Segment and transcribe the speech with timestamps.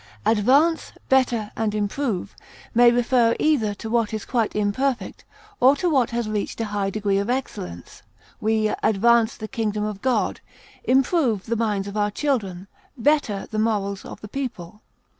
[0.25, 2.35] Advance, better, and improve
[2.73, 5.23] may refer either to what is quite imperfect
[5.59, 8.01] or to what has reached a high degree of excellence;
[8.39, 10.39] we advance the kingdom of God,
[10.83, 12.67] improve the minds of our children,
[12.97, 14.81] better the morals of the people.